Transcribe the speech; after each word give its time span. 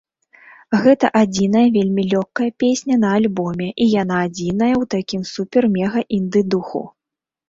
Гэта 0.83 1.09
адзіная 1.19 1.65
вельмі 1.75 2.03
лёгкая 2.13 2.47
песня 2.63 2.95
на 3.03 3.11
альбоме, 3.17 3.67
і 3.85 3.87
яна 4.01 4.17
адзіная 4.29 4.71
ў 4.81 4.89
такім 4.95 5.21
супер-мега-інды 5.35 6.41
духу. 6.55 6.83